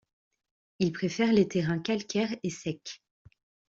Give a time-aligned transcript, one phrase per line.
[0.79, 3.03] Il préfère les terrains calcaires et secs.